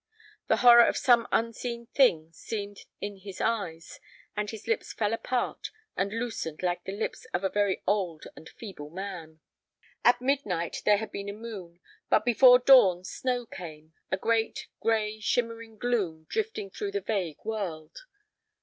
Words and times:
The 0.47 0.57
horror 0.65 0.87
of 0.87 0.97
some 0.97 1.27
unseen 1.31 1.85
thing 1.85 2.31
seemed 2.33 2.85
in 3.01 3.17
his 3.17 3.39
eyes, 3.39 3.99
and 4.35 4.49
his 4.49 4.65
lips 4.65 4.93
fell 4.93 5.13
apart 5.13 5.69
and 5.95 6.11
loosened 6.11 6.63
like 6.63 6.85
the 6.85 6.91
lips 6.97 7.25
of 7.35 7.43
a 7.43 7.49
very 7.51 7.83
old 7.85 8.23
and 8.35 8.49
feeble 8.49 8.89
man. 8.89 9.41
At 10.03 10.19
midnight 10.19 10.81
there 10.85 10.97
had 10.97 11.11
been 11.11 11.29
a 11.29 11.33
moon, 11.33 11.79
but 12.09 12.25
before 12.25 12.57
dawn 12.57 13.03
snow 13.03 13.45
came, 13.45 13.93
a 14.09 14.17
great, 14.17 14.65
gray, 14.79 15.19
shimmering 15.19 15.77
gloom 15.77 16.25
drifting 16.27 16.71
through 16.71 16.93
the 16.93 17.01
vague 17.01 17.37
world. 17.45 17.95